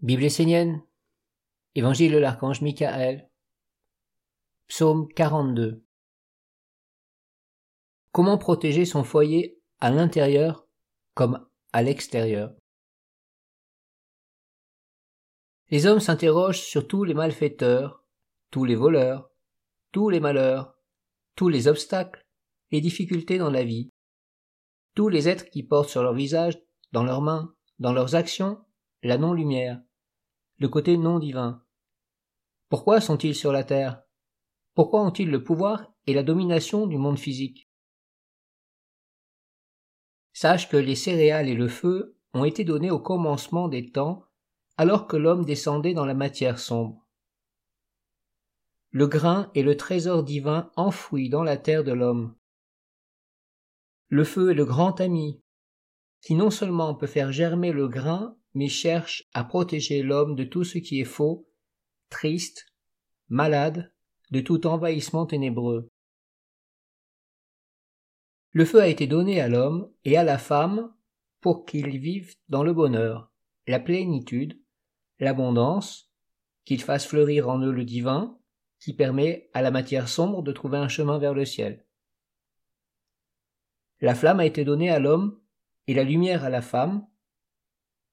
Bible 0.00 0.22
essénienne, 0.22 0.80
Évangile 1.74 2.12
de 2.12 2.18
l'archange 2.18 2.60
Michael, 2.60 3.28
Psaume 4.68 5.08
42. 5.08 5.84
Comment 8.12 8.38
protéger 8.38 8.84
son 8.84 9.02
foyer 9.02 9.60
à 9.80 9.90
l'intérieur 9.90 10.68
comme 11.14 11.44
à 11.72 11.82
l'extérieur? 11.82 12.54
Les 15.70 15.86
hommes 15.86 15.98
s'interrogent 15.98 16.62
sur 16.62 16.86
tous 16.86 17.02
les 17.02 17.14
malfaiteurs, 17.14 18.04
tous 18.52 18.64
les 18.64 18.76
voleurs, 18.76 19.32
tous 19.90 20.10
les 20.10 20.20
malheurs, 20.20 20.76
tous 21.34 21.48
les 21.48 21.66
obstacles, 21.66 22.24
les 22.70 22.80
difficultés 22.80 23.38
dans 23.38 23.50
la 23.50 23.64
vie, 23.64 23.90
tous 24.94 25.08
les 25.08 25.28
êtres 25.28 25.50
qui 25.50 25.64
portent 25.64 25.90
sur 25.90 26.04
leur 26.04 26.14
visage, 26.14 26.56
dans 26.92 27.02
leurs 27.02 27.20
mains, 27.20 27.52
dans 27.80 27.92
leurs 27.92 28.14
actions, 28.14 28.64
la 29.02 29.18
non-lumière, 29.18 29.82
le 30.58 30.68
côté 30.68 30.96
non 30.96 31.18
divin. 31.18 31.64
Pourquoi 32.68 33.00
sont-ils 33.00 33.34
sur 33.34 33.52
la 33.52 33.64
terre? 33.64 34.02
Pourquoi 34.74 35.02
ont-ils 35.02 35.30
le 35.30 35.42
pouvoir 35.42 35.92
et 36.06 36.14
la 36.14 36.22
domination 36.22 36.86
du 36.86 36.98
monde 36.98 37.18
physique? 37.18 37.70
Sache 40.32 40.68
que 40.68 40.76
les 40.76 40.94
céréales 40.94 41.48
et 41.48 41.54
le 41.54 41.68
feu 41.68 42.16
ont 42.34 42.44
été 42.44 42.64
donnés 42.64 42.90
au 42.90 43.00
commencement 43.00 43.68
des 43.68 43.90
temps, 43.90 44.24
alors 44.76 45.06
que 45.06 45.16
l'homme 45.16 45.44
descendait 45.44 45.94
dans 45.94 46.06
la 46.06 46.14
matière 46.14 46.58
sombre. 46.58 47.08
Le 48.90 49.06
grain 49.06 49.50
est 49.54 49.62
le 49.62 49.76
trésor 49.76 50.22
divin 50.22 50.70
enfoui 50.76 51.28
dans 51.28 51.42
la 51.42 51.56
terre 51.56 51.84
de 51.84 51.92
l'homme. 51.92 52.36
Le 54.08 54.24
feu 54.24 54.52
est 54.52 54.54
le 54.54 54.64
grand 54.64 55.00
ami, 55.00 55.42
qui 56.22 56.34
non 56.34 56.50
seulement 56.50 56.94
peut 56.94 57.06
faire 57.06 57.32
germer 57.32 57.72
le 57.72 57.88
grain, 57.88 58.37
mais 58.54 58.68
cherche 58.68 59.28
à 59.34 59.44
protéger 59.44 60.02
l'homme 60.02 60.34
de 60.34 60.44
tout 60.44 60.64
ce 60.64 60.78
qui 60.78 61.00
est 61.00 61.04
faux, 61.04 61.48
triste, 62.08 62.66
malade, 63.28 63.92
de 64.30 64.40
tout 64.40 64.66
envahissement 64.66 65.26
ténébreux. 65.26 65.90
Le 68.52 68.64
feu 68.64 68.80
a 68.80 68.88
été 68.88 69.06
donné 69.06 69.40
à 69.40 69.48
l'homme 69.48 69.92
et 70.04 70.16
à 70.16 70.24
la 70.24 70.38
femme 70.38 70.92
pour 71.40 71.64
qu'ils 71.64 71.98
vivent 71.98 72.34
dans 72.48 72.62
le 72.62 72.72
bonheur, 72.72 73.30
la 73.66 73.78
plénitude, 73.78 74.60
l'abondance, 75.20 76.10
qu'ils 76.64 76.82
fassent 76.82 77.06
fleurir 77.06 77.48
en 77.48 77.60
eux 77.60 77.70
le 77.70 77.84
divin, 77.84 78.38
qui 78.80 78.94
permet 78.94 79.50
à 79.54 79.62
la 79.62 79.70
matière 79.70 80.08
sombre 80.08 80.42
de 80.42 80.52
trouver 80.52 80.78
un 80.78 80.88
chemin 80.88 81.18
vers 81.18 81.34
le 81.34 81.44
ciel. 81.44 81.84
La 84.00 84.14
flamme 84.14 84.40
a 84.40 84.46
été 84.46 84.64
donnée 84.64 84.90
à 84.90 84.98
l'homme 84.98 85.40
et 85.86 85.94
la 85.94 86.04
lumière 86.04 86.44
à 86.44 86.50
la 86.50 86.62
femme 86.62 87.06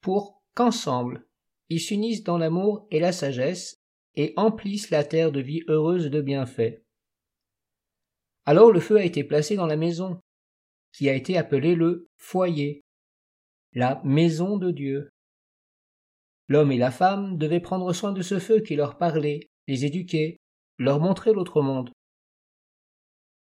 pour 0.06 0.44
qu'ensemble 0.54 1.26
ils 1.70 1.80
s'unissent 1.80 2.24
dans 2.24 2.38
l'amour 2.38 2.88
et 2.92 3.00
la 3.00 3.12
sagesse 3.12 3.82
et 4.14 4.34
emplissent 4.38 4.92
la 4.92 5.04
terre 5.04 5.32
de 5.32 5.40
vie 5.40 5.64
heureuse 5.68 6.12
de 6.12 6.22
bienfaits. 6.22 6.84
Alors 8.46 8.72
le 8.72 8.80
feu 8.80 8.98
a 8.98 9.04
été 9.04 9.24
placé 9.24 9.56
dans 9.56 9.66
la 9.66 9.78
maison, 9.78 10.22
qui 10.94 11.10
a 11.10 11.16
été 11.16 11.40
appelée 11.40 11.74
le 11.74 12.08
foyer, 12.18 12.84
la 13.74 14.00
maison 14.04 14.58
de 14.58 14.70
Dieu. 14.70 15.10
L'homme 16.50 16.72
et 16.72 16.78
la 16.78 16.92
femme 16.92 17.40
devaient 17.40 17.60
prendre 17.60 17.92
soin 17.92 18.12
de 18.12 18.22
ce 18.22 18.38
feu 18.38 18.60
qui 18.60 18.76
leur 18.76 19.00
parlait, 19.00 19.50
les 19.68 19.86
éduquer, 19.86 20.38
leur 20.78 21.00
montrer 21.00 21.34
l'autre 21.34 21.64
monde. 21.64 21.90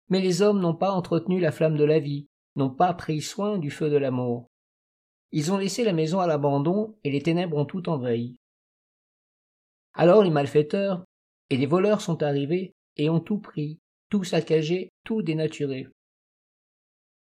Mais 0.09 0.19
les 0.19 0.41
hommes 0.41 0.59
n'ont 0.59 0.75
pas 0.75 0.91
entretenu 0.91 1.39
la 1.39 1.53
flamme 1.53 1.77
de 1.77 1.85
la 1.85 1.99
vie, 1.99 2.27
n'ont 2.57 2.75
pas 2.75 2.93
pris 2.93 3.21
soin 3.21 3.57
du 3.57 3.71
feu 3.71 3.89
de 3.89 3.95
l'amour. 3.95 4.50
Ils 5.31 5.51
ont 5.51 5.57
laissé 5.57 5.83
la 5.83 5.93
maison 5.93 6.19
à 6.19 6.27
l'abandon 6.27 6.97
et 7.03 7.11
les 7.11 7.21
ténèbres 7.21 7.57
ont 7.57 7.65
tout 7.65 7.87
envahi. 7.89 8.37
Alors 9.93 10.23
les 10.23 10.29
malfaiteurs 10.29 11.05
et 11.49 11.57
les 11.57 11.65
voleurs 11.65 12.01
sont 12.01 12.21
arrivés 12.23 12.73
et 12.97 13.09
ont 13.09 13.19
tout 13.19 13.39
pris, 13.39 13.79
tout 14.09 14.23
saccagé, 14.23 14.89
tout 15.05 15.21
dénaturé. 15.21 15.87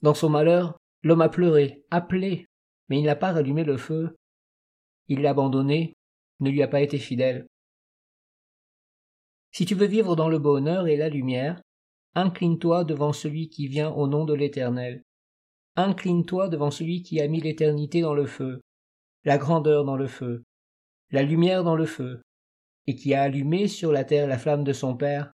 Dans 0.01 0.13
son 0.13 0.29
malheur, 0.29 0.77
l'homme 1.03 1.21
a 1.21 1.29
pleuré, 1.29 1.83
appelé, 1.91 2.47
mais 2.89 2.99
il 2.99 3.05
n'a 3.05 3.15
pas 3.15 3.31
rallumé 3.31 3.63
le 3.63 3.77
feu. 3.77 4.15
Il 5.07 5.21
l'a 5.21 5.31
abandonné, 5.31 5.93
ne 6.39 6.49
lui 6.49 6.61
a 6.63 6.67
pas 6.67 6.81
été 6.81 6.97
fidèle. 6.97 7.47
Si 9.51 9.65
tu 9.65 9.75
veux 9.75 9.85
vivre 9.85 10.15
dans 10.15 10.29
le 10.29 10.39
bonheur 10.39 10.87
et 10.87 10.97
la 10.97 11.09
lumière, 11.09 11.61
incline-toi 12.15 12.83
devant 12.83 13.13
celui 13.13 13.49
qui 13.49 13.67
vient 13.67 13.91
au 13.91 14.07
nom 14.07 14.25
de 14.25 14.33
l'Éternel. 14.33 15.03
Incline-toi 15.75 16.49
devant 16.49 16.71
celui 16.71 17.01
qui 17.01 17.21
a 17.21 17.27
mis 17.27 17.41
l'éternité 17.41 18.01
dans 18.01 18.13
le 18.13 18.25
feu, 18.25 18.61
la 19.23 19.37
grandeur 19.37 19.85
dans 19.85 19.95
le 19.95 20.07
feu, 20.07 20.43
la 21.11 21.23
lumière 21.23 21.63
dans 21.63 21.75
le 21.75 21.85
feu, 21.85 22.21
et 22.87 22.95
qui 22.95 23.13
a 23.13 23.23
allumé 23.23 23.67
sur 23.67 23.91
la 23.91 24.03
terre 24.03 24.27
la 24.27 24.37
flamme 24.37 24.63
de 24.63 24.73
son 24.73 24.97
Père. 24.97 25.31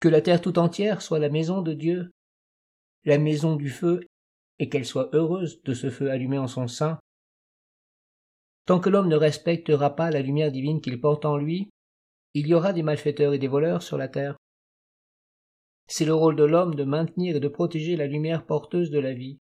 Que 0.00 0.08
la 0.08 0.20
terre 0.20 0.40
tout 0.40 0.58
entière 0.58 1.02
soit 1.02 1.18
la 1.18 1.28
maison 1.28 1.62
de 1.62 1.72
Dieu, 1.72 2.10
la 3.04 3.18
maison 3.18 3.56
du 3.56 3.70
feu, 3.70 4.00
et 4.58 4.68
qu'elle 4.68 4.86
soit 4.86 5.14
heureuse 5.14 5.62
de 5.62 5.74
ce 5.74 5.90
feu 5.90 6.10
allumé 6.10 6.38
en 6.38 6.48
son 6.48 6.66
sein. 6.66 6.98
Tant 8.66 8.80
que 8.80 8.90
l'homme 8.90 9.08
ne 9.08 9.16
respectera 9.16 9.94
pas 9.94 10.10
la 10.10 10.20
lumière 10.20 10.50
divine 10.50 10.80
qu'il 10.80 11.00
porte 11.00 11.24
en 11.24 11.36
lui, 11.36 11.70
il 12.34 12.48
y 12.48 12.54
aura 12.54 12.72
des 12.72 12.82
malfaiteurs 12.82 13.32
et 13.32 13.38
des 13.38 13.48
voleurs 13.48 13.82
sur 13.82 13.96
la 13.96 14.08
terre. 14.08 14.36
C'est 15.88 16.04
le 16.04 16.14
rôle 16.14 16.36
de 16.36 16.44
l'homme 16.44 16.74
de 16.74 16.84
maintenir 16.84 17.36
et 17.36 17.40
de 17.40 17.48
protéger 17.48 17.96
la 17.96 18.06
lumière 18.06 18.44
porteuse 18.44 18.90
de 18.90 18.98
la 18.98 19.12
vie. 19.12 19.38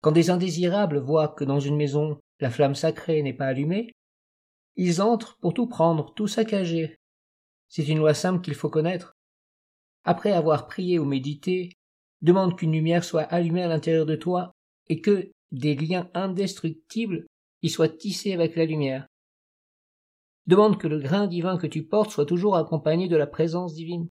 Quand 0.00 0.12
des 0.12 0.30
indésirables 0.30 0.98
voient 0.98 1.28
que 1.28 1.44
dans 1.44 1.60
une 1.60 1.76
maison 1.76 2.20
la 2.40 2.50
flamme 2.50 2.74
sacrée 2.74 3.22
n'est 3.22 3.32
pas 3.32 3.46
allumée, 3.46 3.92
ils 4.76 5.00
entrent 5.00 5.38
pour 5.40 5.54
tout 5.54 5.66
prendre, 5.66 6.12
tout 6.14 6.26
saccager. 6.26 6.96
C'est 7.68 7.88
une 7.88 7.98
loi 7.98 8.14
simple 8.14 8.40
qu'il 8.40 8.54
faut 8.54 8.70
connaître. 8.70 9.14
Après 10.04 10.32
avoir 10.32 10.66
prié 10.66 10.98
ou 10.98 11.04
médité, 11.04 11.70
demande 12.22 12.56
qu'une 12.58 12.72
lumière 12.72 13.04
soit 13.04 13.22
allumée 13.22 13.62
à 13.62 13.68
l'intérieur 13.68 14.06
de 14.06 14.16
toi 14.16 14.52
et 14.88 15.00
que 15.00 15.30
des 15.52 15.74
liens 15.74 16.10
indestructibles 16.14 17.26
y 17.62 17.70
soient 17.70 17.88
tissés 17.88 18.32
avec 18.32 18.56
la 18.56 18.64
lumière. 18.64 19.06
Demande 20.46 20.78
que 20.78 20.88
le 20.88 20.98
grain 20.98 21.26
divin 21.26 21.56
que 21.56 21.66
tu 21.66 21.86
portes 21.86 22.10
soit 22.10 22.26
toujours 22.26 22.56
accompagné 22.56 23.08
de 23.08 23.16
la 23.16 23.26
présence 23.26 23.74
divine. 23.74 24.08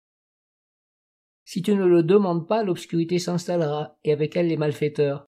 Si 1.50 1.62
tu 1.62 1.74
ne 1.74 1.84
le 1.84 2.04
demandes 2.04 2.46
pas, 2.46 2.62
l'obscurité 2.62 3.18
s'installera, 3.18 3.96
et 4.04 4.12
avec 4.12 4.36
elle 4.36 4.46
les 4.46 4.56
malfaiteurs. 4.56 5.26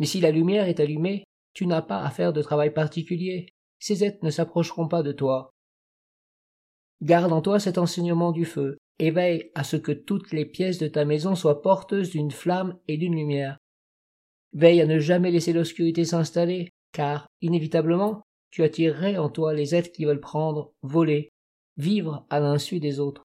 Mais 0.00 0.06
si 0.06 0.20
la 0.20 0.32
lumière 0.32 0.66
est 0.66 0.80
allumée, 0.80 1.22
tu 1.54 1.68
n'as 1.68 1.82
pas 1.82 2.02
à 2.02 2.10
faire 2.10 2.32
de 2.32 2.42
travail 2.42 2.74
particulier. 2.74 3.46
Ces 3.78 4.02
êtres 4.02 4.24
ne 4.24 4.30
s'approcheront 4.30 4.88
pas 4.88 5.04
de 5.04 5.12
toi. 5.12 5.52
Garde 7.00 7.32
en 7.32 7.40
toi 7.42 7.60
cet 7.60 7.78
enseignement 7.78 8.32
du 8.32 8.44
feu, 8.44 8.76
et 8.98 9.12
veille 9.12 9.52
à 9.54 9.62
ce 9.62 9.76
que 9.76 9.92
toutes 9.92 10.32
les 10.32 10.44
pièces 10.44 10.78
de 10.78 10.88
ta 10.88 11.04
maison 11.04 11.36
soient 11.36 11.62
porteuses 11.62 12.10
d'une 12.10 12.32
flamme 12.32 12.76
et 12.88 12.96
d'une 12.96 13.14
lumière. 13.14 13.56
Veille 14.52 14.80
à 14.80 14.86
ne 14.86 14.98
jamais 14.98 15.30
laisser 15.30 15.52
l'obscurité 15.52 16.04
s'installer, 16.04 16.70
car, 16.92 17.28
inévitablement, 17.40 18.22
tu 18.50 18.64
attirerais 18.64 19.16
en 19.16 19.28
toi 19.28 19.54
les 19.54 19.76
êtres 19.76 19.92
qui 19.92 20.06
veulent 20.06 20.18
prendre, 20.18 20.72
voler, 20.82 21.28
vivre 21.76 22.26
à 22.30 22.40
l'insu 22.40 22.80
des 22.80 22.98
autres. 22.98 23.27